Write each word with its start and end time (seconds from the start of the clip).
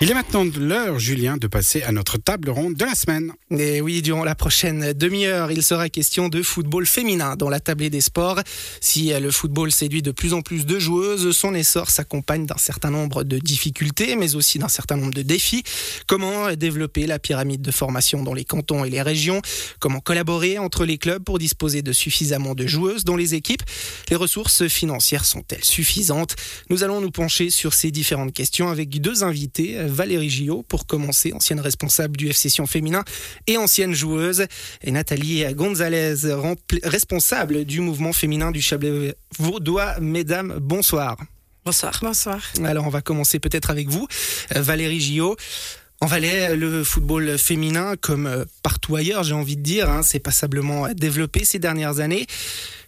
Il 0.00 0.08
est 0.08 0.14
maintenant 0.14 0.44
l'heure, 0.44 1.00
Julien, 1.00 1.38
de 1.38 1.48
passer 1.48 1.82
à 1.82 1.90
notre 1.90 2.18
table 2.18 2.50
ronde 2.50 2.74
de 2.74 2.84
la 2.84 2.94
semaine. 2.94 3.32
Et 3.50 3.80
oui, 3.80 4.00
durant 4.00 4.22
la 4.22 4.36
prochaine 4.36 4.92
demi-heure, 4.92 5.50
il 5.50 5.64
sera 5.64 5.88
question 5.88 6.28
de 6.28 6.40
football 6.40 6.86
féminin 6.86 7.34
dans 7.34 7.48
la 7.48 7.58
tablée 7.58 7.90
des 7.90 8.00
sports. 8.00 8.40
Si 8.80 9.10
le 9.10 9.30
football 9.32 9.72
séduit 9.72 10.00
de 10.00 10.12
plus 10.12 10.34
en 10.34 10.40
plus 10.40 10.66
de 10.66 10.78
joueuses, 10.78 11.32
son 11.32 11.52
essor 11.52 11.90
s'accompagne 11.90 12.46
d'un 12.46 12.58
certain 12.58 12.90
nombre 12.90 13.24
de 13.24 13.38
difficultés, 13.38 14.14
mais 14.14 14.36
aussi 14.36 14.60
d'un 14.60 14.68
certain 14.68 14.96
nombre 14.96 15.14
de 15.14 15.22
défis. 15.22 15.64
Comment 16.06 16.52
développer 16.54 17.08
la 17.08 17.18
pyramide 17.18 17.62
de 17.62 17.72
formation 17.72 18.22
dans 18.22 18.34
les 18.34 18.44
cantons 18.44 18.84
et 18.84 18.90
les 18.90 19.02
régions? 19.02 19.42
Comment 19.80 19.98
collaborer 19.98 20.60
entre 20.60 20.84
les 20.84 20.98
clubs 20.98 21.24
pour 21.24 21.40
disposer 21.40 21.82
de 21.82 21.92
suffisamment 21.92 22.54
de 22.54 22.68
joueuses 22.68 23.02
dans 23.02 23.16
les 23.16 23.34
équipes? 23.34 23.64
Les 24.10 24.16
ressources 24.16 24.68
financières 24.68 25.24
sont-elles 25.24 25.64
suffisantes? 25.64 26.36
Nous 26.70 26.84
allons 26.84 27.00
nous 27.00 27.10
pencher 27.10 27.50
sur 27.50 27.74
ces 27.74 27.90
différentes 27.90 28.32
questions 28.32 28.68
avec 28.68 28.90
deux 29.00 29.24
invités 29.24 29.87
Valérie 29.88 30.30
Gillot, 30.30 30.62
pour 30.62 30.86
commencer, 30.86 31.32
ancienne 31.32 31.60
responsable 31.60 32.16
du 32.16 32.28
FC 32.28 32.48
Sion 32.48 32.66
féminin 32.66 33.04
et 33.46 33.56
ancienne 33.56 33.94
joueuse, 33.94 34.46
et 34.82 34.90
Nathalie 34.90 35.44
Gonzalez, 35.54 36.14
responsable 36.82 37.64
du 37.64 37.80
mouvement 37.80 38.12
féminin 38.12 38.50
du 38.50 38.60
Chablais 38.60 39.14
Vaudois. 39.38 39.98
Mesdames, 40.00 40.58
bonsoir. 40.60 41.16
Bonsoir. 41.64 41.98
Bonsoir. 42.00 42.40
Alors, 42.64 42.86
on 42.86 42.90
va 42.90 43.02
commencer 43.02 43.38
peut-être 43.38 43.70
avec 43.70 43.88
vous, 43.88 44.06
euh, 44.56 44.62
Valérie 44.62 45.00
Gillot. 45.00 45.36
En 46.00 46.06
Valais, 46.06 46.54
le 46.54 46.84
football 46.84 47.36
féminin, 47.38 47.96
comme 48.00 48.28
euh, 48.28 48.44
partout 48.62 48.94
ailleurs, 48.94 49.24
j'ai 49.24 49.34
envie 49.34 49.56
de 49.56 49.62
dire, 49.62 49.90
hein, 49.90 50.04
s'est 50.04 50.20
passablement 50.20 50.86
développé 50.94 51.44
ces 51.44 51.58
dernières 51.58 51.98
années. 51.98 52.24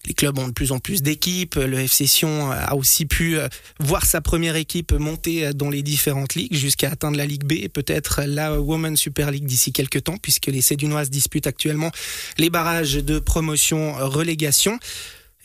Les 0.07 0.15
clubs 0.15 0.39
ont 0.39 0.47
de 0.47 0.53
plus 0.53 0.71
en 0.71 0.79
plus 0.79 1.03
d'équipes. 1.03 1.57
Le 1.57 1.81
FC 1.81 2.07
Sion 2.07 2.53
a 2.53 2.73
aussi 2.75 3.07
pu 3.07 3.37
euh, 3.37 3.49
voir 3.81 4.07
sa 4.07 4.21
première 4.21 4.55
équipe 4.55 4.93
monter 4.93 5.53
dans 5.55 5.71
les 5.71 5.83
différentes 5.83 6.37
ligues 6.37 6.55
jusqu'à 6.55 6.91
atteindre 6.91 7.17
la 7.17 7.27
Ligue 7.27 7.43
B 7.43 7.53
et 7.55 7.69
peut-être 7.69 8.23
la 8.25 8.61
Women's 8.61 9.01
Super 9.01 9.33
League 9.33 9.45
d'ici 9.45 9.73
quelques 9.73 10.05
temps, 10.05 10.17
puisque 10.17 10.47
les 10.47 10.61
Cédunoises 10.61 11.11
disputent 11.11 11.49
actuellement 11.49 11.91
les 12.39 12.49
barrages 12.49 12.95
de 12.95 13.19
promotion-relégation. 13.19 14.79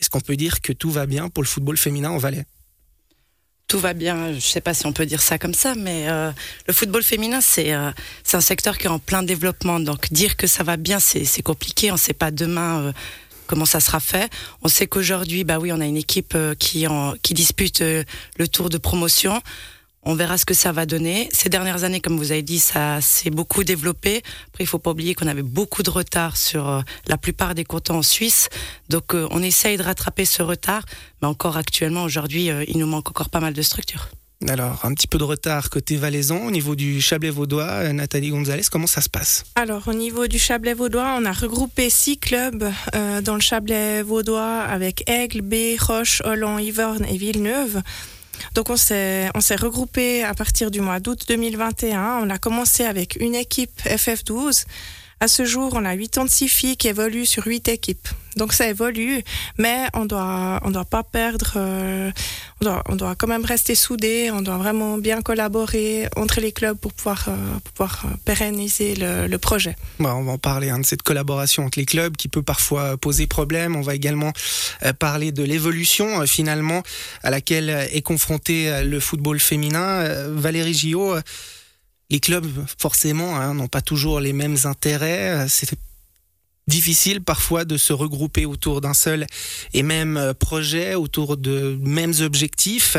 Est-ce 0.00 0.08
qu'on 0.08 0.20
peut 0.20 0.36
dire 0.36 0.60
que 0.60 0.72
tout 0.72 0.92
va 0.92 1.06
bien 1.06 1.30
pour 1.30 1.42
le 1.42 1.48
football 1.48 1.76
féminin 1.76 2.10
en 2.10 2.18
Valais? 2.18 2.46
Tout 3.68 3.78
va 3.78 3.94
bien. 3.94 4.32
Je 4.34 4.40
sais 4.40 4.60
pas 4.60 4.74
si 4.74 4.86
on 4.86 4.92
peut 4.92 5.06
dire 5.06 5.22
ça 5.22 5.38
comme 5.38 5.54
ça, 5.54 5.74
mais 5.74 6.08
euh, 6.08 6.30
le 6.66 6.72
football 6.72 7.02
féminin, 7.02 7.40
c'est 7.40 7.72
euh, 7.72 7.90
c'est 8.22 8.36
un 8.36 8.40
secteur 8.42 8.78
qui 8.78 8.86
est 8.86 8.90
en 8.90 8.98
plein 8.98 9.22
développement. 9.22 9.80
Donc 9.80 10.12
dire 10.12 10.36
que 10.36 10.46
ça 10.46 10.62
va 10.62 10.76
bien, 10.76 10.98
c'est 11.00 11.42
compliqué. 11.42 11.90
On 11.90 11.94
ne 11.94 11.98
sait 11.98 12.12
pas 12.12 12.30
demain 12.30 12.80
euh, 12.80 12.92
comment 13.46 13.64
ça 13.64 13.80
sera 13.80 14.00
fait. 14.00 14.30
On 14.62 14.68
sait 14.68 14.86
qu'aujourd'hui, 14.86 15.44
bah 15.44 15.58
oui, 15.58 15.72
on 15.72 15.80
a 15.80 15.86
une 15.86 15.96
équipe 15.96 16.36
qui 16.58 16.86
en, 16.86 17.14
qui 17.22 17.34
dispute 17.34 17.80
le 17.80 18.48
tour 18.48 18.68
de 18.70 18.78
promotion. 18.78 19.42
On 20.08 20.14
verra 20.14 20.38
ce 20.38 20.44
que 20.44 20.54
ça 20.54 20.70
va 20.70 20.86
donner. 20.86 21.28
Ces 21.32 21.48
dernières 21.48 21.82
années, 21.82 22.00
comme 22.00 22.16
vous 22.16 22.30
avez 22.30 22.42
dit, 22.42 22.60
ça 22.60 23.00
s'est 23.00 23.28
beaucoup 23.28 23.64
développé. 23.64 24.22
Après, 24.46 24.62
il 24.62 24.66
faut 24.68 24.78
pas 24.78 24.92
oublier 24.92 25.16
qu'on 25.16 25.26
avait 25.26 25.42
beaucoup 25.42 25.82
de 25.82 25.90
retard 25.90 26.36
sur 26.36 26.68
euh, 26.68 26.80
la 27.08 27.18
plupart 27.18 27.56
des 27.56 27.64
cantons 27.64 27.96
en 27.96 28.02
Suisse. 28.02 28.48
Donc, 28.88 29.16
euh, 29.16 29.26
on 29.32 29.42
essaye 29.42 29.76
de 29.76 29.82
rattraper 29.82 30.24
ce 30.24 30.44
retard. 30.44 30.84
Mais 31.20 31.26
encore 31.26 31.56
actuellement, 31.56 32.04
aujourd'hui, 32.04 32.50
euh, 32.50 32.64
il 32.68 32.78
nous 32.78 32.86
manque 32.86 33.10
encore 33.10 33.30
pas 33.30 33.40
mal 33.40 33.52
de 33.52 33.62
structures. 33.62 34.08
Alors, 34.48 34.84
un 34.84 34.94
petit 34.94 35.08
peu 35.08 35.18
de 35.18 35.24
retard 35.24 35.70
côté 35.70 35.96
valaisan. 35.96 36.46
Au 36.46 36.52
niveau 36.52 36.76
du 36.76 37.00
Chablais 37.00 37.30
vaudois, 37.30 37.92
Nathalie 37.92 38.30
Gonzalez, 38.30 38.62
comment 38.70 38.86
ça 38.86 39.00
se 39.00 39.08
passe? 39.08 39.42
Alors, 39.56 39.88
au 39.88 39.92
niveau 39.92 40.28
du 40.28 40.38
Chablais 40.38 40.74
vaudois, 40.74 41.16
on 41.18 41.24
a 41.24 41.32
regroupé 41.32 41.90
six 41.90 42.18
clubs 42.18 42.70
dans 43.24 43.34
le 43.34 43.40
Chablais 43.40 44.02
vaudois 44.02 44.60
avec 44.60 45.08
Aigle, 45.10 45.40
B, 45.40 45.80
Roche, 45.80 46.22
Hollande, 46.24 46.60
Yverne 46.60 47.06
et 47.06 47.16
Villeneuve. 47.16 47.82
Donc 48.54 48.70
on 48.70 48.76
s'est 48.76 49.30
regroupé 49.58 50.24
à 50.24 50.34
partir 50.34 50.70
du 50.70 50.80
mois 50.80 51.00
d'août 51.00 51.24
2021. 51.28 52.20
On 52.22 52.30
a 52.30 52.38
commencé 52.38 52.84
avec 52.84 53.16
une 53.20 53.34
équipe 53.34 53.80
FF12 53.84 54.64
à 55.20 55.28
ce 55.28 55.44
jour, 55.44 55.72
on 55.74 55.84
a 55.84 55.96
86 55.96 56.48
filles 56.48 56.76
qui 56.76 56.88
évoluent 56.88 57.26
sur 57.26 57.46
8 57.46 57.68
équipes. 57.68 58.08
Donc 58.36 58.52
ça 58.52 58.68
évolue, 58.68 59.22
mais 59.56 59.86
on 59.94 60.04
doit 60.04 60.60
on 60.62 60.70
doit 60.70 60.84
pas 60.84 61.02
perdre 61.02 61.54
euh, 61.56 62.10
on 62.60 62.66
doit 62.66 62.82
on 62.86 62.94
doit 62.94 63.14
quand 63.14 63.26
même 63.26 63.46
rester 63.46 63.74
soudés, 63.74 64.30
on 64.30 64.42
doit 64.42 64.58
vraiment 64.58 64.98
bien 64.98 65.22
collaborer 65.22 66.06
entre 66.16 66.42
les 66.42 66.52
clubs 66.52 66.76
pour 66.76 66.92
pouvoir 66.92 67.24
euh, 67.28 67.34
pouvoir 67.64 68.04
euh, 68.04 68.14
pérenniser 68.26 68.94
le, 68.94 69.26
le 69.26 69.38
projet. 69.38 69.74
Bah, 70.00 70.14
on 70.14 70.24
va 70.24 70.32
en 70.32 70.38
parler 70.38 70.68
hein, 70.68 70.80
de 70.80 70.84
cette 70.84 71.02
collaboration 71.02 71.64
entre 71.64 71.78
les 71.78 71.86
clubs 71.86 72.14
qui 72.14 72.28
peut 72.28 72.42
parfois 72.42 72.98
poser 72.98 73.26
problème. 73.26 73.74
On 73.74 73.80
va 73.80 73.94
également 73.94 74.32
parler 74.98 75.32
de 75.32 75.42
l'évolution 75.42 76.26
finalement 76.26 76.82
à 77.22 77.30
laquelle 77.30 77.70
est 77.70 78.02
confronté 78.02 78.82
le 78.84 79.00
football 79.00 79.40
féminin. 79.40 80.04
Valérie 80.28 80.74
Gillot 80.74 81.16
les 82.10 82.20
clubs, 82.20 82.46
forcément, 82.78 83.36
hein, 83.36 83.54
n'ont 83.54 83.68
pas 83.68 83.82
toujours 83.82 84.20
les 84.20 84.32
mêmes 84.32 84.56
intérêts. 84.64 85.46
C'est 85.48 85.76
difficile 86.68 87.22
parfois 87.22 87.64
de 87.64 87.76
se 87.76 87.92
regrouper 87.92 88.46
autour 88.46 88.80
d'un 88.80 88.94
seul 88.94 89.26
et 89.72 89.82
même 89.82 90.16
euh, 90.16 90.34
projet, 90.34 90.94
autour 90.94 91.36
de 91.36 91.78
mêmes 91.82 92.14
objectifs. 92.20 92.96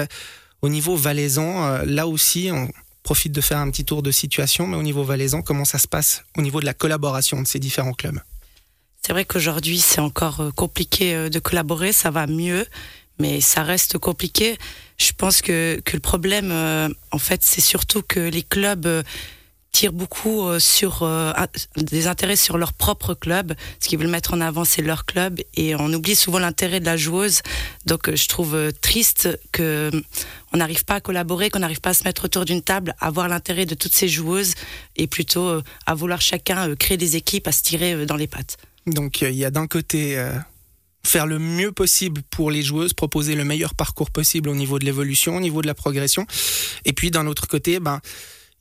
Au 0.61 0.69
niveau 0.69 0.95
valaisan, 0.95 1.65
euh, 1.65 1.83
là 1.85 2.07
aussi, 2.07 2.49
on 2.51 2.69
profite 3.03 3.31
de 3.31 3.41
faire 3.41 3.59
un 3.59 3.69
petit 3.69 3.85
tour 3.85 4.03
de 4.03 4.11
situation, 4.11 4.67
mais 4.67 4.77
au 4.77 4.83
niveau 4.83 5.03
valaisan, 5.03 5.41
comment 5.41 5.65
ça 5.65 5.77
se 5.77 5.87
passe 5.87 6.23
au 6.37 6.41
niveau 6.41 6.59
de 6.59 6.65
la 6.65 6.73
collaboration 6.73 7.41
de 7.41 7.47
ces 7.47 7.59
différents 7.59 7.93
clubs? 7.93 8.19
C'est 9.05 9.13
vrai 9.13 9.25
qu'aujourd'hui, 9.25 9.79
c'est 9.79 10.01
encore 10.01 10.41
euh, 10.41 10.51
compliqué 10.51 11.29
de 11.29 11.39
collaborer, 11.39 11.91
ça 11.91 12.11
va 12.11 12.27
mieux, 12.27 12.65
mais 13.19 13.41
ça 13.41 13.63
reste 13.63 13.97
compliqué. 13.97 14.57
Je 14.97 15.11
pense 15.15 15.41
que, 15.41 15.81
que 15.85 15.95
le 15.95 15.99
problème, 15.99 16.49
euh, 16.51 16.89
en 17.11 17.19
fait, 17.19 17.43
c'est 17.43 17.61
surtout 17.61 18.01
que 18.01 18.19
les 18.19 18.43
clubs 18.43 18.85
euh, 18.85 19.03
tirent 19.71 19.93
beaucoup 19.93 20.47
euh, 20.47 20.59
sur 20.59 21.07
des 21.75 22.07
intérêts 22.07 22.35
sur 22.35 22.57
leur 22.57 22.73
propre 22.73 23.13
club. 23.13 23.53
Ce 23.79 23.87
qu'ils 23.87 23.99
veulent 23.99 24.07
mettre 24.07 24.33
en 24.33 24.41
avant, 24.41 24.65
c'est 24.65 24.81
leur 24.81 25.05
club, 25.05 25.39
et 25.55 25.75
on 25.75 25.93
oublie 25.93 26.15
souvent 26.15 26.39
l'intérêt 26.39 26.79
de 26.79 26.85
la 26.85 26.97
joueuse. 26.97 27.41
Donc, 27.85 28.13
je 28.13 28.27
trouve 28.27 28.71
triste 28.81 29.39
que 29.51 29.91
on 30.51 30.57
n'arrive 30.57 30.83
pas 30.85 30.95
à 30.95 31.01
collaborer, 31.01 31.51
qu'on 31.51 31.59
n'arrive 31.59 31.81
pas 31.81 31.91
à 31.91 31.93
se 31.93 32.05
mettre 32.05 32.25
autour 32.25 32.45
d'une 32.45 32.63
table, 32.63 32.95
à 32.99 33.11
voir 33.11 33.27
l'intérêt 33.27 33.67
de 33.67 33.75
toutes 33.75 33.93
ces 33.93 34.07
joueuses, 34.07 34.55
et 34.95 35.05
plutôt 35.05 35.61
à 35.85 35.93
vouloir 35.93 36.21
chacun 36.21 36.75
créer 36.75 36.97
des 36.97 37.15
équipes, 37.15 37.47
à 37.47 37.51
se 37.51 37.61
tirer 37.61 38.05
dans 38.07 38.15
les 38.15 38.27
pattes. 38.27 38.57
Donc, 38.87 39.21
il 39.21 39.35
y 39.35 39.45
a 39.45 39.51
d'un 39.51 39.67
côté 39.67 40.17
faire 41.05 41.25
le 41.25 41.39
mieux 41.39 41.71
possible 41.71 42.21
pour 42.29 42.51
les 42.51 42.61
joueuses, 42.61 42.93
proposer 42.93 43.35
le 43.35 43.45
meilleur 43.45 43.75
parcours 43.75 44.11
possible 44.11 44.49
au 44.49 44.55
niveau 44.55 44.79
de 44.79 44.85
l'évolution, 44.85 45.37
au 45.37 45.39
niveau 45.39 45.61
de 45.61 45.67
la 45.67 45.73
progression. 45.73 46.25
Et 46.85 46.93
puis 46.93 47.11
d'un 47.11 47.27
autre 47.27 47.47
côté, 47.47 47.79
ben 47.79 48.01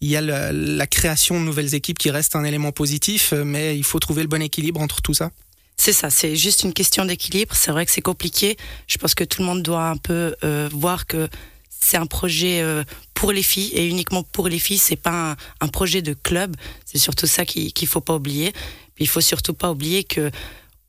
il 0.00 0.08
y 0.08 0.16
a 0.16 0.20
la, 0.20 0.86
création 0.86 1.40
de 1.40 1.44
nouvelles 1.44 1.74
équipes 1.74 1.98
qui 1.98 2.10
reste 2.10 2.36
un 2.36 2.44
élément 2.44 2.70
positif, 2.70 3.32
mais 3.32 3.76
il 3.76 3.84
faut 3.84 3.98
trouver 3.98 4.22
le 4.22 4.28
bon 4.28 4.42
équilibre 4.42 4.80
entre 4.80 5.00
tout 5.00 5.14
ça. 5.14 5.30
C'est 5.76 5.92
ça, 5.92 6.10
c'est 6.10 6.36
juste 6.36 6.62
une 6.62 6.72
question 6.72 7.04
d'équilibre. 7.04 7.54
C'est 7.54 7.70
vrai 7.70 7.86
que 7.86 7.92
c'est 7.92 8.02
compliqué. 8.02 8.56
Je 8.86 8.98
pense 8.98 9.14
que 9.14 9.24
tout 9.24 9.42
le 9.42 9.46
monde 9.46 9.62
doit 9.62 9.88
un 9.88 9.96
peu 9.96 10.34
euh, 10.42 10.68
voir 10.72 11.06
que 11.06 11.28
c'est 11.68 11.96
un 11.96 12.06
projet 12.06 12.62
euh, 12.62 12.82
pour 13.14 13.32
les 13.32 13.42
filles 13.42 13.70
et 13.74 13.86
uniquement 13.86 14.22
pour 14.22 14.48
les 14.48 14.58
filles. 14.58 14.78
C'est 14.78 14.96
pas 14.96 15.36
un, 15.60 15.68
projet 15.68 16.02
de 16.02 16.14
club. 16.14 16.56
C'est 16.84 16.98
surtout 16.98 17.26
ça 17.26 17.44
qu'il 17.44 17.72
ne 17.80 17.86
faut 17.86 18.00
pas 18.00 18.14
oublier. 18.14 18.52
Puis 18.94 19.04
il 19.04 19.08
faut 19.08 19.20
surtout 19.20 19.54
pas 19.54 19.70
oublier 19.70 20.02
que 20.02 20.30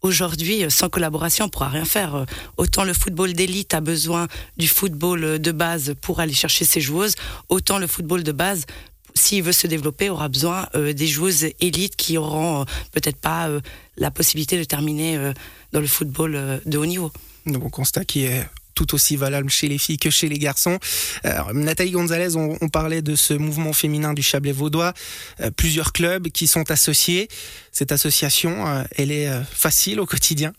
Aujourd'hui, 0.01 0.63
euh, 0.63 0.69
sans 0.69 0.89
collaboration, 0.89 1.45
on 1.45 1.49
pourra 1.49 1.69
rien 1.69 1.85
faire. 1.85 2.15
Euh, 2.15 2.25
autant 2.57 2.83
le 2.83 2.93
football 2.93 3.33
d'élite 3.33 3.73
a 3.73 3.81
besoin 3.81 4.27
du 4.55 4.67
football 4.67 5.23
euh, 5.23 5.37
de 5.39 5.51
base 5.51 5.95
pour 6.01 6.19
aller 6.19 6.33
chercher 6.33 6.65
ses 6.65 6.81
joueuses, 6.81 7.15
autant 7.49 7.79
le 7.79 7.87
football 7.87 8.23
de 8.23 8.31
base 8.31 8.65
s'il 9.15 9.41
veut 9.41 9.51
se 9.51 9.65
développer, 9.65 10.11
aura 10.11 10.29
besoin 10.29 10.67
des 10.75 11.07
joueuses 11.07 11.47
élites 11.59 11.95
qui 11.95 12.19
auront 12.19 12.65
peut-être 12.91 13.17
pas 13.17 13.49
la 13.97 14.11
possibilité 14.11 14.59
de 14.59 14.63
terminer 14.63 15.33
dans 15.71 15.79
le 15.79 15.87
football 15.87 16.61
de 16.63 16.77
haut 16.77 16.85
niveau. 16.85 17.11
Donc, 17.47 17.65
on 17.65 17.69
constat 17.71 18.05
qui 18.05 18.25
est 18.25 18.45
tout 18.77 18.93
aussi 18.93 19.15
valable 19.15 19.49
chez 19.49 19.67
les 19.67 19.79
filles 19.79 19.97
que 19.97 20.11
chez 20.11 20.29
les 20.29 20.37
garçons. 20.37 20.77
Nathalie 21.53 21.91
Gonzalez, 21.91 22.35
on, 22.35 22.69
parlait 22.69 23.01
de 23.01 23.15
ce 23.15 23.33
mouvement 23.33 23.73
féminin 23.73 24.13
du 24.13 24.21
Chablais 24.21 24.51
vaudois, 24.51 24.93
euh, 25.41 25.49
plusieurs 25.49 25.93
clubs 25.93 26.27
qui 26.27 26.45
sont 26.45 26.69
associés. 26.69 27.27
Cette 27.71 27.91
association, 27.91 28.67
euh, 28.67 28.83
elle 28.95 29.11
est 29.11 29.27
euh, 29.27 29.41
facile 29.43 29.99
au 29.99 30.05
quotidien 30.05 30.53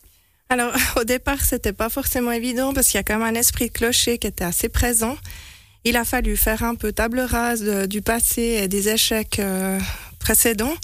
Alors 0.48 0.72
au 1.00 1.04
départ, 1.04 1.44
c'était 1.44 1.72
pas 1.72 1.88
forcément 1.88 2.32
évident 2.32 2.74
parce 2.74 2.88
qu'il 2.88 2.98
y 2.98 3.00
a 3.00 3.04
quand 3.04 3.18
même 3.18 3.36
un 3.36 3.38
esprit 3.38 3.70
clocher 3.70 4.18
qui 4.18 4.26
était 4.26 4.44
assez 4.44 4.68
présent. 4.68 5.16
Il 5.84 5.96
a 5.96 6.04
fallu 6.04 6.36
faire 6.36 6.64
un 6.64 6.74
peu 6.74 6.92
table 6.92 7.20
rase 7.20 7.62
du 7.86 8.02
passé 8.02 8.42
et 8.62 8.68
des 8.68 8.88
échecs 8.88 9.40
précédents. 10.18 10.74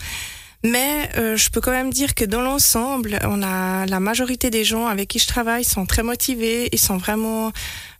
Mais 0.64 1.10
euh, 1.18 1.36
je 1.36 1.50
peux 1.50 1.60
quand 1.60 1.72
même 1.72 1.92
dire 1.92 2.14
que 2.14 2.24
dans 2.24 2.40
l'ensemble, 2.40 3.18
on 3.24 3.42
a 3.42 3.84
la 3.84 4.00
majorité 4.00 4.48
des 4.48 4.64
gens 4.64 4.86
avec 4.86 5.08
qui 5.08 5.18
je 5.18 5.26
travaille 5.26 5.62
sont 5.62 5.84
très 5.84 6.02
motivés, 6.02 6.70
ils 6.72 6.78
sont 6.78 6.96
vraiment 6.96 7.52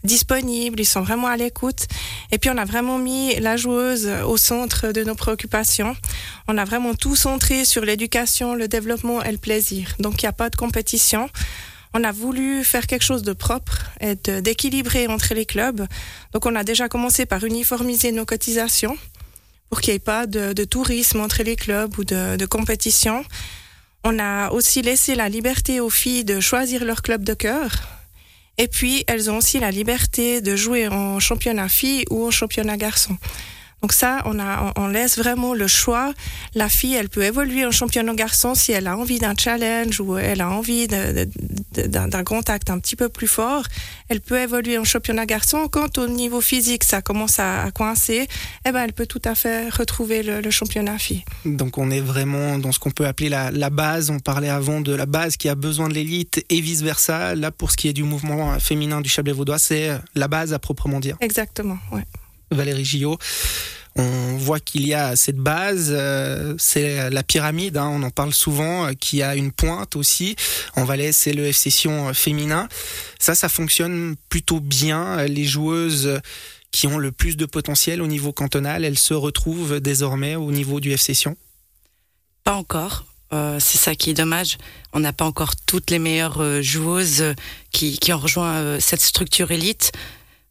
disponibles, 0.03 0.81
ils 0.81 0.87
sont 0.87 1.03
vraiment 1.03 1.27
à 1.27 1.37
l'écoute. 1.37 1.87
Et 2.33 2.39
puis 2.39 2.49
on 2.49 2.57
a 2.57 2.65
vraiment 2.65 2.97
mis 2.97 3.35
la 3.37 3.59
joueuse 3.59 4.09
au 4.27 4.39
centre 4.39 4.93
de 4.93 5.05
nos 5.05 5.15
préoccupations. 5.15 5.95
On 6.49 6.57
a 6.57 6.65
vraiment 6.65 6.95
tout 6.95 7.17
centré 7.17 7.67
sur 7.67 7.85
l'éducation, 7.85 8.55
le 8.55 8.67
développement 8.67 9.23
et 9.23 9.31
le 9.31 9.39
plaisir. 9.39 9.95
Donc 9.99 10.23
il 10.23 10.25
n'y 10.25 10.31
a 10.31 10.33
pas 10.33 10.49
de 10.49 10.57
compétition. 10.57 11.29
On 11.93 12.03
a 12.03 12.13
voulu 12.13 12.65
faire 12.65 12.87
quelque 12.87 13.05
chose 13.05 13.23
de 13.23 13.35
propre 13.35 13.91
et 14.01 14.15
d'équilibrer 14.15 15.07
entre 15.07 15.35
les 15.35 15.45
clubs. 15.45 15.87
Donc 16.33 16.47
on 16.47 16.57
a 16.57 16.65
déjà 16.65 16.89
commencé 16.89 17.27
par 17.27 17.45
uniformiser 17.45 18.11
nos 18.11 18.25
cotisations 18.25 18.97
pour 19.75 19.81
qu'il 19.81 19.91
n'y 19.91 19.97
ait 19.97 19.99
pas 19.99 20.29
de, 20.29 20.65
tourisme 20.65 21.19
entre 21.19 21.43
les 21.43 21.57
clubs 21.57 21.99
ou 21.99 22.05
de, 22.05 22.37
de 22.37 22.47
compétition. 22.47 23.25
On 24.05 24.21
a 24.21 24.53
aussi 24.53 24.83
laissé 24.83 25.17
la 25.17 25.29
liberté 25.29 25.81
aux 25.81 25.91
filles 25.91 26.23
de 26.23 26.39
choisir 26.39 26.85
leur 26.85 27.03
club 27.03 27.25
de 27.25 27.35
cœur. 27.35 27.73
Et 28.57 28.69
puis, 28.69 29.03
elles 29.09 29.33
ont 29.33 29.39
aussi 29.39 29.59
la 29.59 29.73
liberté 29.73 30.41
de 30.41 30.55
jouer 30.55 30.87
en 30.87 31.19
championnat 31.19 31.69
filles 31.69 32.05
ou 32.09 32.25
en 32.25 32.31
championnat 32.31 32.77
garçons. 32.77 33.19
Donc 33.85 33.93
ça, 33.93 34.23
on, 34.25 34.39
a, 34.39 34.73
on 34.77 34.87
laisse 34.89 35.19
vraiment 35.19 35.53
le 35.53 35.67
choix. 35.67 36.15
La 36.55 36.71
fille, 36.71 36.95
elle 36.95 37.11
peut 37.11 37.23
évoluer 37.23 37.67
en 37.67 37.71
championnat 37.71 38.15
garçon 38.15 38.55
si 38.55 38.73
elle 38.73 38.87
a 38.87 38.97
envie 38.97 39.19
d'un 39.19 39.35
challenge 39.39 40.01
ou 40.01 40.17
elle 40.17 40.41
a 40.41 40.49
envie 40.49 40.89
d'un 40.89 42.25
contact 42.25 42.71
un 42.71 42.79
petit 42.79 42.97
peu 42.97 43.11
plus 43.11 43.27
fort. 43.27 43.65
Elle 44.09 44.23
peut 44.23 44.41
évoluer 44.41 44.79
en 44.79 44.85
championnat 44.85 45.27
garçon. 45.27 45.69
Quand 45.71 45.99
au 45.99 46.09
niveau 46.09 46.41
physique, 46.41 46.83
ça 46.83 47.03
commence 47.03 47.39
à, 47.39 47.71
coincer, 47.75 48.27
eh 48.67 48.73
ben, 48.73 48.85
elle 48.85 48.95
peut 48.95 49.05
tout 49.05 49.21
à 49.23 49.35
fait 49.35 49.69
retrouver 49.69 50.23
le, 50.23 50.51
championnat 50.51 50.97
fille. 50.97 51.23
Donc 51.45 51.77
on 51.77 51.91
est 51.91 52.01
vraiment 52.01 52.59
dans 52.59 52.73
ce 52.73 52.79
qu'on 52.79 52.91
peut 52.91 53.07
appeler 53.07 53.29
la, 53.29 53.51
la, 53.51 53.69
base. 53.69 54.09
On 54.09 54.19
parlait 54.19 54.49
avant 54.49 54.81
de 54.81 54.95
la 54.95 55.05
base 55.05 55.37
qui 55.37 55.51
a 55.51 55.55
besoin 55.55 55.91
de 55.91 55.95
l'élite 55.95 56.43
et 56.49 56.63
vice-versa. 56.63 57.35
Là, 57.35 57.51
pour 57.51 57.71
ce 57.71 57.77
qui 57.77 57.89
est 57.89 57.93
du 57.93 58.03
mouvement 58.03 58.59
féminin 58.61 59.03
du 59.03 59.11
Chablais-Vaudois, 59.11 59.59
c'est 59.59 59.91
la 60.15 60.29
base 60.29 60.55
à 60.55 60.59
proprement 60.59 61.01
dire. 61.01 61.19
Exactement, 61.21 61.77
ouais. 61.93 62.05
Valérie 62.55 62.85
Gillot. 62.85 63.19
On 63.97 64.37
voit 64.37 64.59
qu'il 64.59 64.87
y 64.87 64.95
a 64.95 65.15
cette 65.15 65.37
base, 65.37 65.91
euh, 65.93 66.55
c'est 66.59 67.11
la 67.11 67.23
pyramide, 67.23 67.77
hein, 67.77 67.89
on 67.93 68.03
en 68.03 68.11
parle 68.11 68.35
souvent, 68.35 68.87
euh, 68.87 68.93
qui 68.93 69.23
a 69.23 69.37
une 69.37 69.53
pointe 69.53 69.95
aussi. 69.95 70.35
En 70.75 70.85
Valais, 70.85 71.13
c'est 71.13 71.33
le 71.33 71.53
F 71.53 71.57
Session 71.57 72.09
euh, 72.09 72.13
féminin. 72.13 72.69
Ça, 73.21 73.37
ça 73.37 73.49
fonctionne 73.49 74.17
plutôt 74.29 74.59
bien. 74.59 75.25
Les 75.27 75.45
joueuses 75.45 76.21
qui 76.73 76.89
ont 76.89 76.99
le 76.99 77.13
plus 77.13 77.37
de 77.37 77.47
potentiel 77.47 78.03
au 78.03 78.09
niveau 78.09 78.33
cantonal, 78.33 78.85
elles 78.85 78.99
se 78.99 79.15
retrouvent 79.15 79.79
désormais 79.79 80.35
au 80.35 80.51
niveau 80.51 80.81
du 80.81 80.97
F 80.97 81.01
Session 81.01 81.37
Pas 82.43 82.55
encore. 82.55 83.05
c'est 83.31 83.79
ça 83.79 83.95
qui 83.95 84.11
est 84.11 84.15
dommage. 84.15 84.59
On 84.93 85.01
n'a 85.01 85.13
pas 85.13 85.25
encore 85.25 85.55
toutes 85.67 85.93
les 85.93 86.01
meilleures 86.01 86.63
joueuses 86.63 87.35
qui, 87.71 87.97
qui 87.99 88.13
ont 88.13 88.19
rejoint 88.19 88.81
cette 88.81 89.01
structure 89.01 89.53
élite 89.53 89.93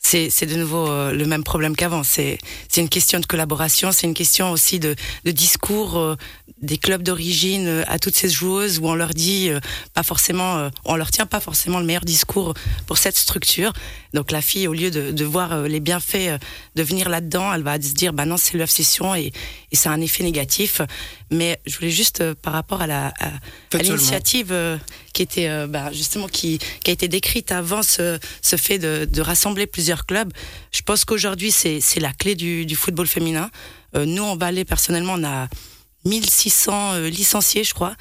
c'est 0.04 0.46
de 0.46 0.56
nouveau 0.56 0.90
euh, 0.90 1.12
le 1.12 1.26
même 1.26 1.44
problème 1.44 1.76
qu'avant. 1.76 2.04
C'est 2.04 2.38
une 2.78 2.90
question 2.90 3.20
de 3.20 3.26
collaboration, 3.26 3.92
c'est 3.92 4.06
une 4.06 4.14
question 4.14 4.52
aussi 4.52 4.80
de, 4.80 4.96
de 5.24 5.32
discours 5.32 5.98
euh, 5.98 6.16
des 6.62 6.78
clubs 6.78 7.02
d'origine 7.02 7.68
euh, 7.68 7.84
à 7.88 8.00
toutes 8.00 8.16
ces 8.16 8.30
joueuses 8.30 8.80
où 8.80 8.88
on 8.88 8.96
leur 8.96 9.14
dit 9.14 9.50
pas 9.94 10.04
forcément, 10.04 10.70
on 10.86 10.96
leur 10.96 11.12
tient 11.12 11.26
pas 11.26 11.40
forcément 11.40 11.80
le 11.80 11.86
meilleur 11.86 12.06
discours 12.06 12.54
pour 12.86 12.98
cette 12.98 13.18
structure. 13.18 13.74
Donc 14.14 14.32
la 14.32 14.42
fille, 14.42 14.68
au 14.68 14.74
lieu 14.74 14.92
de, 14.92 15.12
de 15.12 15.26
voir 15.26 15.64
les 15.64 15.80
bienfaits 15.80 16.40
de 16.76 16.84
venir 16.84 17.10
là-dedans, 17.10 17.54
elle 17.54 17.64
va 17.64 17.76
se 17.82 17.94
dire 17.94 18.14
bah 18.14 18.26
non 18.26 18.38
c'est 18.38 18.58
l'obsession 18.58 19.16
et, 19.16 19.32
et 19.72 19.76
c'est 19.76 19.90
un 19.90 20.02
effet 20.02 20.24
négatif. 20.24 20.82
Mais 21.32 21.60
je 21.66 21.76
voulais 21.78 21.90
juste 21.90 22.34
par 22.36 22.54
rapport 22.54 22.82
à 22.82 22.88
la 22.88 23.14
à, 23.20 23.78
l'initiative 23.78 24.54
qui 25.14 25.22
était 25.22 25.68
bah, 25.68 25.92
justement 25.92 26.28
qui, 26.28 26.60
a 26.88 26.92
été 26.92 27.08
décrite 27.08 27.52
avant 27.52 27.84
ce, 27.84 28.20
ce 28.42 28.56
fait 28.56 28.80
de, 28.80 29.06
de 29.06 29.22
rassembler 29.22 29.68
plusieurs 29.68 30.06
clubs. 30.06 30.34
Je 30.72 30.82
pense 30.82 31.06
qu'aujourd'hui 31.06 31.52
c'est 31.52 32.00
la 32.00 32.12
clé 32.12 32.36
du, 32.36 32.76
football 32.76 33.08
féminin. 33.08 33.50
nous 33.96 34.24
en 34.24 34.36
Valais 34.36 34.66
personnellement 34.66 35.14
on 35.18 35.24
a 35.24 35.48
1600 36.06 36.94
euh, 36.94 37.10
licenciés, 37.10 37.64
je 37.64 37.74
crois. 37.74 37.96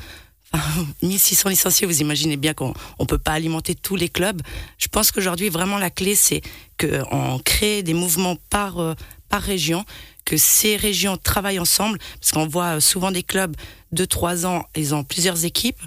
1600 1.02 1.48
licenciés, 1.50 1.86
vous 1.86 2.00
imaginez 2.00 2.36
bien 2.36 2.54
qu'on 2.54 2.74
ne 3.00 3.04
peut 3.04 3.18
pas 3.18 3.32
alimenter 3.32 3.74
tous 3.74 3.96
les 3.96 4.08
clubs. 4.08 4.42
Je 4.78 4.88
pense 4.88 5.10
qu'aujourd'hui, 5.10 5.48
vraiment, 5.48 5.78
la 5.78 5.90
clé, 5.90 6.14
c'est 6.14 6.42
qu'on 6.78 7.40
crée 7.44 7.82
des 7.82 7.94
mouvements 7.94 8.36
par, 8.50 8.78
euh, 8.78 8.94
par 9.28 9.42
région, 9.42 9.84
que 10.24 10.36
ces 10.36 10.76
régions 10.76 11.16
travaillent 11.16 11.58
ensemble, 11.58 11.98
parce 12.20 12.32
qu'on 12.32 12.46
voit 12.46 12.76
euh, 12.76 12.80
souvent 12.80 13.10
des 13.10 13.22
clubs 13.22 13.56
de 13.92 14.04
3 14.04 14.46
ans, 14.46 14.66
ils 14.76 14.94
ont 14.94 15.04
plusieurs 15.04 15.44
équipes. 15.44 15.80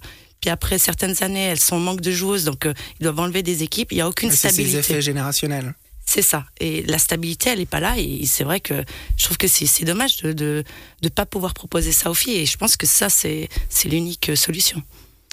Puis 0.45 0.51
après 0.51 0.77
certaines 0.77 1.23
années, 1.23 1.45
elles 1.45 1.59
sont 1.59 1.77
en 1.77 1.79
manque 1.79 2.01
de 2.01 2.11
joueuses, 2.11 2.43
donc 2.43 2.67
ils 2.99 3.03
doivent 3.03 3.19
enlever 3.19 3.41
des 3.41 3.63
équipes. 3.63 3.91
Il 3.91 3.95
n'y 3.95 4.01
a 4.01 4.07
aucune 4.07 4.29
stabilité. 4.29 4.83
C'est 4.83 4.93
effets 4.93 5.01
générationnels. 5.01 5.73
C'est 6.05 6.21
ça. 6.21 6.45
Et 6.59 6.83
la 6.83 6.99
stabilité, 6.99 7.49
elle 7.49 7.57
n'est 7.57 7.65
pas 7.65 7.79
là. 7.79 7.95
Et 7.97 8.27
c'est 8.27 8.43
vrai 8.43 8.59
que 8.59 8.85
je 9.17 9.25
trouve 9.25 9.37
que 9.37 9.47
c'est 9.47 9.85
dommage 9.85 10.17
de 10.17 10.27
ne 10.27 10.33
de, 10.33 10.63
de 11.01 11.09
pas 11.09 11.25
pouvoir 11.25 11.55
proposer 11.55 11.91
ça 11.91 12.11
aux 12.11 12.13
filles. 12.13 12.37
Et 12.41 12.45
je 12.45 12.57
pense 12.57 12.77
que 12.77 12.85
ça, 12.85 13.09
c'est 13.09 13.49
l'unique 13.85 14.37
solution. 14.37 14.83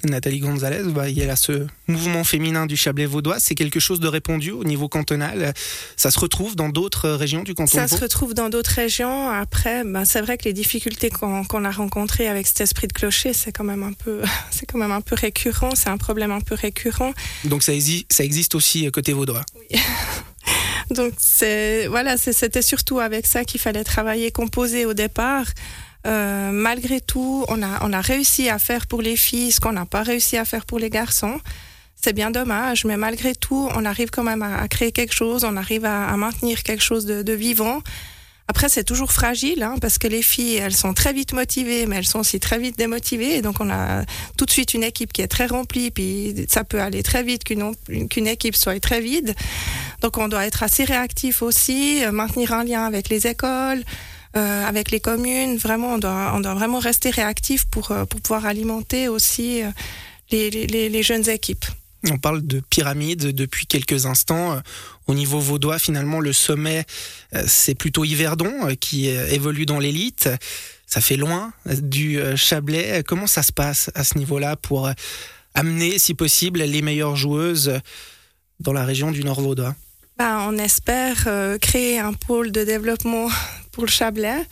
Nathalie 0.05 0.41
Gonzalez, 0.41 0.83
bah, 0.85 1.09
il 1.09 1.19
y 1.19 1.23
a 1.23 1.37
ce 1.37 1.67
mouvement 1.87 2.25
féminin 2.25 2.67
du 2.67 2.77
Chablais 2.77 3.07
vaudois. 3.07 3.39
C'est 3.39 3.55
quelque 3.55 3.81
chose 3.81 4.01
de 4.01 4.09
répandu 4.09 4.51
au 4.51 4.65
niveau 4.65 4.89
cantonal. 4.89 5.55
Ça 5.97 6.11
se 6.11 6.19
retrouve 6.19 6.57
dans 6.57 6.69
d'autres 6.69 7.11
régions 7.11 7.43
du 7.43 7.55
canton 7.55 7.79
Ça 7.79 7.89
se 7.89 7.97
retrouve 7.97 8.35
dans 8.35 8.49
d'autres 8.49 8.75
régions. 8.75 9.31
Après, 9.31 9.85
ben, 9.85 10.05
c'est 10.05 10.21
vrai 10.21 10.39
que 10.39 10.45
les 10.45 10.53
difficultés 10.53 11.11
qu'on 11.11 11.65
a 11.65 11.71
rencontrées 11.71 12.29
avec 12.29 12.47
cet 12.47 12.61
esprit 12.61 12.89
de 12.89 12.93
clocher, 12.93 13.33
c'est 13.33 13.53
quand 13.53 13.65
même 13.65 13.83
un 13.83 13.93
peu, 13.93 14.23
c'est 14.51 14.67
quand 14.67 14.79
même 14.79 14.93
un 14.93 15.01
peu 15.01 15.15
récurrent. 15.15 15.75
C'est 15.75 15.91
un 15.91 15.99
problème 15.99 16.33
un 16.33 16.41
peu 16.41 16.55
récurrent. 16.55 17.13
Donc 17.45 17.63
ça, 17.63 17.73
ça 18.09 18.25
existe 18.25 18.55
aussi 18.55 18.91
côté 18.91 19.13
vaudois. 19.13 19.43
Oui. 19.59 19.79
Donc 20.91 21.13
c'est 21.19 21.87
voilà, 21.87 22.17
c'était 22.17 22.63
surtout 22.63 22.99
avec 22.99 23.27
ça 23.27 23.45
qu'il 23.45 23.61
fallait 23.61 23.85
travailler, 23.85 24.31
composer 24.31 24.85
au 24.85 24.95
départ. 24.95 25.47
Euh, 26.07 26.51
malgré 26.51 27.01
tout, 27.01 27.45
on 27.49 27.63
a, 27.63 27.79
on 27.83 27.93
a 27.93 28.01
réussi 28.01 28.49
à 28.49 28.59
faire 28.59 28.87
pour 28.87 29.03
les 29.03 29.17
filles 29.17 29.53
ce 29.53 29.61
qu'on 29.61 29.73
n'a 29.73 29.87
pas 29.87 30.03
réussi 30.03 30.37
à 30.37 30.45
faire 30.45 30.67
pour 30.67 30.79
les 30.79 30.91
garçons. 30.91 31.41
C'est 31.95 32.13
bien 32.13 32.31
dommage, 32.31 32.85
mais 32.85 32.97
malgré 32.97 33.35
tout, 33.35 33.69
on 33.77 33.85
arrive 33.85 34.11
quand 34.11 34.25
même 34.25 34.43
à, 34.43 34.67
créer 34.67 34.91
quelque 34.91 35.15
chose, 35.15 35.45
on 35.45 35.57
arrive 35.57 35.85
à, 35.85 36.09
à 36.09 36.17
maintenir 36.17 36.65
quelque 36.65 36.83
chose 36.83 37.07
de, 37.07 37.23
de 37.23 37.33
vivant. 37.33 37.81
Après, 38.49 38.69
c'est 38.69 38.85
toujours 38.85 39.13
fragile, 39.13 39.63
hein, 39.63 39.77
parce 39.81 39.99
que 39.99 40.09
les 40.09 40.21
filles, 40.21 40.57
elles 40.57 40.75
sont 40.75 40.95
très 40.95 41.13
vite 41.13 41.33
motivées, 41.33 41.87
mais 41.87 41.97
elles 41.97 42.07
sont 42.07 42.19
aussi 42.19 42.41
très 42.41 42.59
vite 42.59 42.77
démotivées. 42.77 43.37
Et 43.37 43.43
donc, 43.43 43.61
on 43.61 43.71
a 43.71 44.05
tout 44.37 44.45
de 44.45 44.51
suite 44.51 44.75
une 44.75 44.83
équipe 44.83 45.13
qui 45.13 45.23
est 45.23 45.29
très 45.29 45.47
remplie, 45.47 45.91
puis 45.91 46.35
ça 46.49 46.65
peut 46.65 46.81
aller 46.81 47.03
très 47.03 47.23
vite 47.23 47.45
qu'une 47.45 47.75
qu'une 48.11 48.27
équipe 48.27 48.57
soit 48.57 48.79
très 48.81 49.01
vide. 49.01 49.35
Donc, 50.01 50.19
on 50.19 50.29
doit 50.29 50.45
être 50.45 50.65
assez 50.65 50.85
réactif 50.85 51.41
aussi, 51.41 52.05
euh, 52.05 52.11
maintenir 52.11 52.53
un 52.53 52.65
lien 52.65 52.85
avec 52.85 53.09
les 53.09 53.27
écoles, 53.27 53.85
euh, 54.37 54.65
avec 54.67 54.91
les 54.91 55.01
communes. 55.01 55.57
Vraiment, 55.57 55.95
on 55.95 55.99
doit, 55.99 56.33
on 56.35 56.41
doit 56.41 56.55
vraiment 56.55 56.79
rester 56.79 57.11
réactif 57.11 57.67
pour, 57.67 57.91
euh, 57.91 58.05
pour 58.05 58.21
pouvoir 58.21 58.47
alimenter 58.47 59.09
aussi 59.09 59.63
les, 60.31 60.51
les, 60.51 60.89
les 60.89 61.03
jeunes 61.03 61.29
équipes. 61.29 61.65
On 62.11 62.19
parle 62.19 62.45
de 62.45 62.61
pyramide 62.69 63.31
depuis 63.33 63.67
quelques 63.67 64.07
instants. 64.07 64.61
Au 65.07 65.15
niveau 65.15 65.39
vaudois, 65.39 65.79
finalement, 65.79 66.21
le 66.21 66.33
sommet, 66.33 66.85
euh, 67.35 67.45
c'est 67.47 67.75
plutôt 67.75 68.05
Yverdon 68.05 68.53
euh, 68.69 68.75
qui 68.75 69.11
euh, 69.11 69.27
évolue 69.29 69.67
dans 69.67 69.79
l'élite. 69.79 70.29
Ça 70.87 71.01
fait 71.01 71.17
loin 71.17 71.53
du 71.65 72.21
Chablais. 72.37 73.03
Comment 73.07 73.27
ça 73.27 73.43
se 73.43 73.51
passe 73.51 73.91
à 73.95 74.05
ce 74.05 74.19
niveau-là 74.19 74.57
pour 74.57 74.91
amener, 75.55 75.99
si 75.99 76.13
possible, 76.13 76.61
les 76.61 76.83
meilleures 76.83 77.17
joueuses 77.17 77.81
dans 78.61 78.75
la 78.75 78.85
région 78.85 79.11
du 79.11 79.25
Nord 79.25 79.41
vaudois 79.41 79.75
ben, 80.19 80.47
On 80.47 80.59
espère 80.59 81.27
créer 81.63 81.99
un 81.99 82.13
pôle 82.13 82.53
de 82.53 82.63
développement 82.65 83.31
pour 83.73 83.85
le 83.85 83.91
Chablais. 83.91 84.47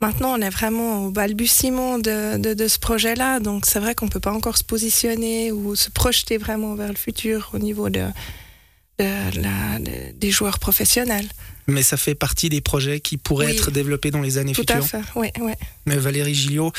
Maintenant, 0.00 0.38
on 0.38 0.40
est 0.40 0.50
vraiment 0.50 1.06
au 1.06 1.10
balbutiement 1.10 1.98
de, 1.98 2.54
de, 2.54 2.68
ce 2.68 2.78
projet-là, 2.78 3.40
donc 3.40 3.66
c'est 3.66 3.80
vrai 3.80 3.96
qu'on 3.96 4.06
ne 4.06 4.10
peut 4.10 4.20
pas 4.20 4.32
encore 4.32 4.56
se 4.56 4.62
positionner 4.62 5.50
ou 5.50 5.74
se 5.74 5.90
projeter 5.90 6.38
vraiment 6.38 6.76
vers 6.76 6.88
le 6.88 6.94
futur 6.94 7.50
au 7.52 7.58
niveau 7.58 7.90
de, 7.90 8.06
la, 9.00 9.78
des 10.14 10.30
joueurs 10.30 10.60
professionnels. 10.60 11.26
Mais 11.66 11.82
ça 11.82 11.96
fait 11.96 12.14
partie 12.14 12.48
des 12.48 12.60
projets 12.60 13.00
qui 13.00 13.16
pourraient 13.16 13.50
être 13.50 13.72
développés 13.72 14.12
dans 14.12 14.22
les 14.22 14.38
années 14.38 14.54
futures. 14.54 14.76
Tout 14.76 14.96
à 14.96 15.02
fait, 15.02 15.02
oui. 15.16 15.28
oui. 15.40 15.52
Mais 15.84 15.96
Valérie 15.96 16.34
Gillot, 16.34 16.72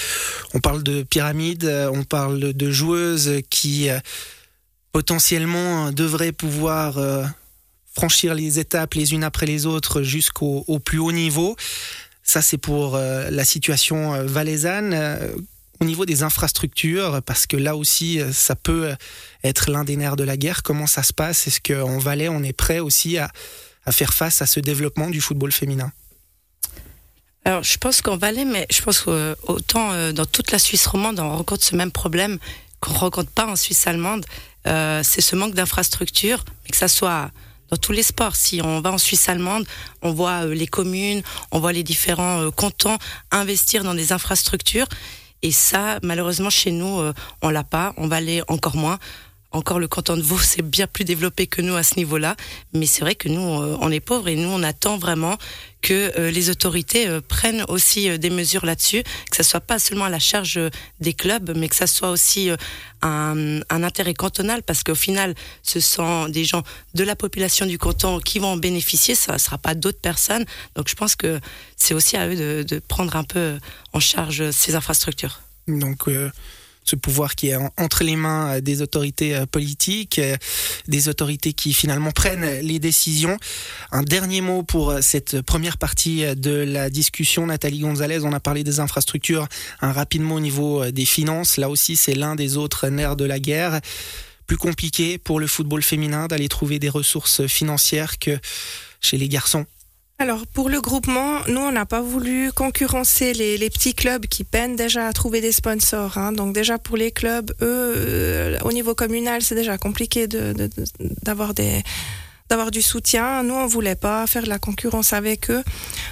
on 0.53 0.59
parle 0.59 0.81
de 0.81 1.03
pyramide, 1.03 1.65
on 1.93 2.03
parle 2.03 2.53
de 2.53 2.71
joueuses 2.71 3.41
qui 3.49 3.89
euh, 3.89 3.99
potentiellement 4.91 5.91
devraient 5.91 6.31
pouvoir 6.31 6.97
euh, 6.97 7.23
franchir 7.93 8.33
les 8.33 8.59
étapes 8.59 8.93
les 8.93 9.13
unes 9.13 9.23
après 9.23 9.45
les 9.45 9.65
autres 9.65 10.01
jusqu'au 10.01 10.63
plus 10.79 10.99
haut 10.99 11.11
niveau. 11.11 11.55
Ça, 12.29 12.43
c'est 12.43 12.59
pour 12.59 12.95
euh, 12.95 13.27
la 13.31 13.43
situation 13.43 14.13
euh, 14.13 14.23
valaisanne. 14.23 14.93
Euh, 14.93 15.35
au 15.81 15.85
niveau 15.85 16.05
des 16.05 16.21
infrastructures, 16.23 17.21
parce 17.25 17.47
que 17.47 17.55
là 17.55 17.77
aussi, 17.77 18.19
ça 18.33 18.53
peut 18.53 18.93
être 19.45 19.71
l'un 19.71 19.85
des 19.85 19.95
nerfs 19.95 20.17
de 20.17 20.25
la 20.25 20.35
guerre. 20.35 20.61
Comment 20.61 20.87
ça 20.87 21.03
se 21.03 21.13
passe? 21.13 21.47
Est-ce 21.47 21.61
qu'en 21.61 21.99
Valais, 21.99 22.27
on 22.27 22.43
est 22.43 22.51
prêt 22.51 22.79
aussi 22.79 23.17
à, 23.17 23.31
faire 23.89 24.13
face 24.13 24.41
à 24.41 24.45
ce 24.45 24.59
développement 24.59 25.09
du 25.09 25.21
football 25.21 25.53
féminin? 25.53 25.89
Alors, 27.45 27.63
je 27.63 27.77
pense 27.77 28.01
qu'en 28.01 28.17
Valais, 28.17 28.43
mais 28.43 28.67
je 28.69 28.81
pense 28.81 28.99
qu'autant 28.99 30.11
dans 30.11 30.25
toute 30.25 30.51
la 30.51 30.59
Suisse 30.59 30.85
romande, 30.85 31.17
on 31.21 31.29
rencontre 31.29 31.63
ce 31.63 31.77
même 31.77 31.91
problème 31.91 32.39
qu'on 32.81 32.91
ne 32.91 32.97
rencontre 32.97 33.31
pas 33.31 33.47
en 33.47 33.55
Suisse 33.55 33.87
allemande. 33.87 34.25
c'est 34.65 35.21
ce 35.21 35.37
manque 35.37 35.55
d'infrastructures, 35.55 36.43
mais 36.65 36.71
que 36.71 36.77
ça 36.77 36.89
soit 36.89 37.31
dans 37.69 37.77
tous 37.77 37.91
les 37.91 38.03
sports. 38.03 38.35
Si 38.35 38.61
on 38.63 38.81
va 38.81 38.91
en 38.91 38.97
Suisse 38.97 39.29
allemande, 39.29 39.65
on 40.01 40.11
voit 40.11 40.45
euh, 40.45 40.53
les 40.53 40.67
communes, 40.67 41.21
on 41.51 41.59
voit 41.59 41.73
les 41.73 41.83
différents 41.83 42.41
euh, 42.41 42.51
cantons 42.51 42.97
investir 43.31 43.83
dans 43.83 43.93
des 43.93 44.11
infrastructures. 44.11 44.87
Et 45.41 45.51
ça, 45.51 45.99
malheureusement, 46.03 46.49
chez 46.49 46.71
nous, 46.71 46.99
euh, 46.99 47.13
on 47.41 47.49
l'a 47.49 47.63
pas. 47.63 47.93
On 47.97 48.07
va 48.07 48.17
aller 48.17 48.41
encore 48.47 48.75
moins. 48.75 48.99
Encore 49.51 49.79
le 49.79 49.87
canton 49.87 50.15
de 50.15 50.21
Vaud, 50.21 50.37
c'est 50.37 50.61
bien 50.61 50.87
plus 50.87 51.05
développé 51.05 51.47
que 51.47 51.61
nous 51.61 51.75
à 51.75 51.83
ce 51.83 51.95
niveau-là. 51.95 52.35
Mais 52.73 52.85
c'est 52.85 53.01
vrai 53.01 53.15
que 53.15 53.29
nous, 53.29 53.41
on 53.41 53.91
est 53.91 53.99
pauvres 53.99 54.27
et 54.27 54.35
nous, 54.35 54.49
on 54.49 54.63
attend 54.63 54.97
vraiment 54.97 55.37
que 55.81 56.11
euh, 56.19 56.31
les 56.31 56.49
autorités 56.49 57.07
euh, 57.07 57.21
prennent 57.21 57.63
aussi 57.67 58.09
euh, 58.09 58.17
des 58.17 58.29
mesures 58.29 58.65
là-dessus, 58.65 59.03
que 59.03 59.37
ça 59.37 59.43
soit 59.43 59.61
pas 59.61 59.79
seulement 59.79 60.05
à 60.05 60.09
la 60.09 60.19
charge 60.19 60.59
des 60.99 61.13
clubs, 61.13 61.53
mais 61.55 61.69
que 61.69 61.75
ça 61.75 61.87
soit 61.87 62.09
aussi 62.09 62.49
un, 63.01 63.61
intérêt 63.69 64.13
cantonal, 64.13 64.61
parce 64.63 64.83
qu'au 64.83 64.95
final, 64.95 65.35
ce 65.63 65.79
sont 65.79 66.27
des 66.27 66.43
gens 66.43 66.63
de 66.93 67.03
la 67.03 67.15
population 67.15 67.65
du 67.65 67.77
canton 67.77 68.19
qui 68.19 68.39
vont 68.39 68.49
en 68.49 68.57
bénéficier, 68.57 69.15
ça 69.15 69.33
ne 69.33 69.37
sera 69.37 69.57
pas 69.57 69.73
d'autres 69.73 70.01
personnes. 70.01 70.45
Donc 70.75 70.89
je 70.89 70.95
pense 70.95 71.15
que 71.15 71.39
c'est 71.77 71.93
aussi 71.93 72.17
à 72.17 72.27
eux 72.27 72.35
de, 72.35 72.63
de, 72.63 72.79
prendre 72.79 73.15
un 73.15 73.23
peu 73.23 73.57
en 73.93 73.99
charge 73.99 74.51
ces 74.51 74.75
infrastructures. 74.75 75.41
Donc 75.67 76.07
ce 76.89 76.95
pouvoir 76.95 77.35
qui 77.35 77.49
est 77.49 77.57
entre 77.77 78.03
les 78.03 78.15
mains 78.15 78.55
euh, 78.55 78.61
des 78.61 78.81
autorités 78.81 79.35
euh, 79.35 79.45
politiques, 79.45 80.19
euh, 80.19 80.35
des 80.87 81.07
autorités 81.07 81.53
qui 81.53 81.73
finalement 81.73 82.11
prennent 82.11 82.61
les 82.61 82.79
décisions. 82.79 83.37
Un 83.91 84.01
dernier 84.03 84.41
mot 84.41 84.63
pour 84.63 84.95
cette 85.01 85.41
première 85.41 85.77
partie 85.77 86.23
de 86.35 86.51
la 86.51 86.89
discussion. 86.89 87.45
Nathalie 87.45 87.79
Gonzalez, 87.79 88.23
on 88.23 88.33
a 88.33 88.39
parlé 88.39 88.63
des 88.63 88.79
infrastructures, 88.79 89.47
un 89.81 89.91
rapide 89.91 90.21
mot 90.21 90.37
au 90.37 90.39
niveau 90.39 90.89
des 90.91 91.05
finances. 91.05 91.57
Là 91.57 91.69
aussi, 91.69 91.95
c'est 91.95 92.15
l'un 92.15 92.35
des 92.35 92.57
autres 92.57 92.87
nerfs 92.87 93.15
de 93.15 93.25
la 93.25 93.39
guerre. 93.39 93.79
Plus 94.47 94.57
compliqué 94.57 95.17
pour 95.17 95.39
le 95.39 95.47
football 95.47 95.83
féminin 95.83 96.27
d'aller 96.27 96.49
trouver 96.49 96.79
des 96.79 96.89
ressources 96.89 97.45
financières 97.47 98.17
que 98.17 98.39
chez 98.99 99.17
les 99.17 99.29
garçons 99.29 99.65
alors 100.19 100.45
pour 100.47 100.67
le 100.69 100.81
groupement, 100.81 101.39
nous 101.47 101.61
on 101.61 101.71
n'a 101.71 101.85
pas 101.85 102.01
voulu 102.01 102.51
concurrencer 102.51 103.33
les, 103.33 103.57
les, 103.57 103.69
petits 103.69 103.93
clubs 103.93 104.25
qui 104.25 104.43
peinent 104.43 104.75
déjà 104.75 105.07
à 105.07 105.13
trouver 105.13 105.39
des 105.39 105.53
sponsors. 105.53 106.17
Hein. 106.17 106.33
Donc 106.33 106.53
déjà 106.53 106.77
pour 106.77 106.97
les 106.97 107.11
clubs, 107.11 107.51
eux, 107.61 107.93
euh, 107.95 108.59
au 108.63 108.73
niveau 108.73 108.93
communal, 108.93 109.41
c'est 109.41 109.55
déjà 109.55 109.77
compliqué 109.77 110.27
d'avoir 110.27 111.53
de, 111.53 111.63
des 111.63 111.83
d'avoir 112.49 112.71
du 112.71 112.81
soutien. 112.81 113.43
Nous, 113.43 113.53
on 113.53 113.67
voulait 113.67 113.95
pas 113.95 114.27
faire 114.27 114.43
de 114.43 114.49
la 114.49 114.59
concurrence 114.59 115.13
avec 115.13 115.49
eux. 115.51 115.63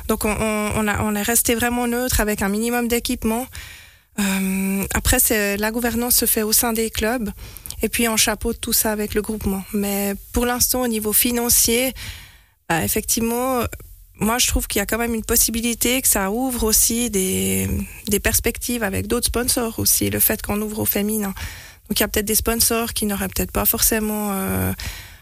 Donc 0.07 0.23
on, 0.23 0.29
on, 0.29 0.87
a, 0.87 1.03
on 1.03 1.15
est 1.15 1.21
resté 1.23 1.55
vraiment 1.55 1.87
neutre 1.87 2.21
avec 2.21 2.41
un 2.41 2.49
minimum 2.49 2.87
d'équipement. 2.87 3.45
Euh, 4.19 4.83
après, 4.93 5.17
la 5.57 5.71
gouvernance 5.71 6.15
se 6.15 6.25
fait 6.25 6.43
au 6.43 6.53
sein 6.53 6.73
des 6.73 6.89
clubs 6.89 7.29
et 7.81 7.89
puis 7.89 8.07
on 8.07 8.17
chapeaute 8.17 8.61
tout 8.61 8.73
ça 8.73 8.91
avec 8.91 9.15
le 9.15 9.21
groupement. 9.21 9.63
Mais 9.73 10.13
pour 10.31 10.45
l'instant, 10.45 10.83
au 10.83 10.87
niveau 10.87 11.11
financier, 11.11 11.93
bah, 12.69 12.83
effectivement, 12.83 13.63
moi, 14.19 14.37
je 14.39 14.47
trouve 14.47 14.67
qu'il 14.67 14.79
y 14.79 14.81
a 14.81 14.85
quand 14.85 14.97
même 14.97 15.13
une 15.13 15.23
possibilité 15.23 16.01
que 16.01 16.07
ça 16.07 16.31
ouvre 16.31 16.63
aussi 16.63 17.09
des, 17.09 17.69
perspectives 18.23 18.83
avec 18.83 19.07
d'autres 19.07 19.27
sponsors 19.27 19.79
aussi, 19.79 20.09
le 20.09 20.19
fait 20.19 20.41
qu'on 20.41 20.61
ouvre 20.61 20.79
au 20.79 20.85
féminin. 20.85 21.33
Donc, 21.89 21.99
il 21.99 22.01
y 22.01 22.03
a 22.03 22.07
peut-être 22.07 22.25
des 22.25 22.35
sponsors 22.35 22.93
qui 22.93 23.05
n'auraient 23.05 23.29
peut-être 23.29 23.51
pas 23.51 23.65
forcément 23.65 24.31
euh, 24.33 24.73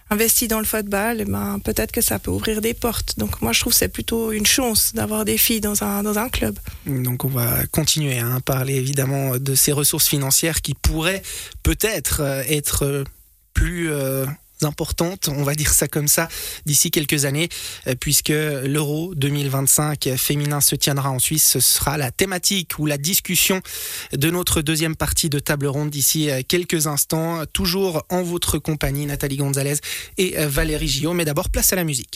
investi 0.10 0.48
dans 0.48 0.60
le 0.60 0.66
football, 0.66 1.22
et 1.22 1.26
ben, 1.26 1.60
peut-être 1.64 1.92
que 1.92 2.02
ça 2.02 2.20
peut 2.20 2.32
ouvrir 2.32 2.62
des 2.62 2.74
portes. 2.74 3.20
Donc, 3.20 3.42
moi, 3.42 3.52
je 3.52 3.60
trouve 3.60 3.74
que 3.74 3.80
c'est 3.80 3.90
plutôt 3.90 4.32
une 4.32 4.46
chance 4.46 4.94
d'avoir 4.94 5.26
des 5.26 5.38
filles 5.38 5.62
dans 5.62 5.84
un, 5.84 6.02
dans 6.02 6.18
un 6.18 6.30
club. 6.30 6.58
Donc, 6.86 7.26
on 7.26 7.30
va 7.30 7.66
continuer 7.68 8.20
à 8.20 8.40
parler 8.40 8.76
évidemment 8.76 9.38
de 9.38 9.56
ces 9.56 9.72
ressources 9.72 10.08
financières 10.08 10.62
qui 10.62 10.74
pourraient 10.74 11.22
peut-être 11.64 12.22
euh, 12.22 12.44
être 12.48 13.04
plus... 13.54 13.92
Euh, 13.92 14.26
importante, 14.62 15.30
on 15.30 15.44
va 15.44 15.56
dire 15.56 15.72
ça 15.72 15.88
comme 15.88 16.08
ça, 16.08 16.28
d'ici 16.66 16.92
quelques 16.92 17.26
années, 17.26 17.50
euh, 17.88 17.96
puisque 18.00 18.30
l'Euro 18.30 19.14
2025 19.16 20.16
féminin 20.18 20.62
se 20.62 20.76
tiendra 20.76 21.12
en 21.12 21.20
Suisse. 21.20 21.46
Ce 21.46 21.60
sera 21.60 21.98
la 21.98 22.12
thématique 22.12 22.80
ou 22.80 22.86
la 22.86 22.98
discussion 22.98 23.62
de 24.14 24.30
notre 24.32 24.62
deuxième 24.62 24.96
partie 24.96 25.30
de 25.30 25.40
table 25.40 25.68
ronde 25.68 25.90
d'ici 25.90 26.30
euh, 26.30 26.42
quelques 26.48 26.88
instants, 26.88 27.44
toujours 27.52 28.06
en 28.10 28.24
votre 28.24 28.58
compagnie, 28.58 29.06
Nathalie 29.06 29.38
Gonzalez 29.38 29.76
et 30.18 30.38
euh, 30.38 30.48
Valérie 30.48 30.88
Gillot. 30.88 31.14
Mais 31.14 31.26
d'abord, 31.26 31.50
place 31.50 31.74
à 31.74 31.76
la 31.76 31.84
musique. 31.84 32.10